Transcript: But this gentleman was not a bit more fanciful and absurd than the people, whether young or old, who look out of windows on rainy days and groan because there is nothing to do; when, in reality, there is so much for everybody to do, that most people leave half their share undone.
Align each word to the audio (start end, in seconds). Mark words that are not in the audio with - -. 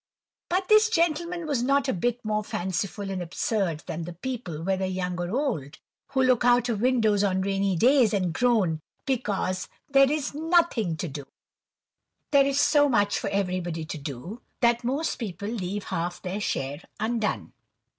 But 0.49 0.67
this 0.67 0.89
gentleman 0.89 1.45
was 1.45 1.61
not 1.61 1.87
a 1.87 1.93
bit 1.93 2.25
more 2.25 2.43
fanciful 2.43 3.11
and 3.11 3.21
absurd 3.21 3.83
than 3.85 4.05
the 4.05 4.13
people, 4.13 4.63
whether 4.63 4.83
young 4.83 5.19
or 5.19 5.29
old, 5.29 5.77
who 6.07 6.23
look 6.23 6.43
out 6.43 6.69
of 6.69 6.81
windows 6.81 7.23
on 7.23 7.41
rainy 7.41 7.75
days 7.75 8.11
and 8.11 8.33
groan 8.33 8.81
because 9.05 9.67
there 9.87 10.09
is 10.11 10.33
nothing 10.33 10.97
to 10.97 11.07
do; 11.07 11.21
when, 11.21 11.27
in 11.27 11.33
reality, 11.37 12.27
there 12.31 12.45
is 12.47 12.59
so 12.59 12.89
much 12.89 13.19
for 13.19 13.29
everybody 13.29 13.85
to 13.85 13.97
do, 13.99 14.41
that 14.61 14.83
most 14.83 15.17
people 15.17 15.47
leave 15.49 15.83
half 15.83 16.19
their 16.19 16.41
share 16.41 16.81
undone. 16.99 17.53